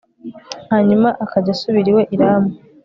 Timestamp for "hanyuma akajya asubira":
0.71-1.87